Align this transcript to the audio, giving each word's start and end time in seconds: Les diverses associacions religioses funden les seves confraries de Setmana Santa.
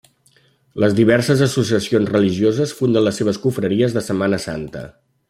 Les 0.83 0.95
diverses 0.99 1.43
associacions 1.47 2.11
religioses 2.15 2.75
funden 2.79 3.07
les 3.09 3.21
seves 3.23 3.41
confraries 3.45 3.97
de 3.99 4.05
Setmana 4.09 4.41
Santa. 4.49 4.87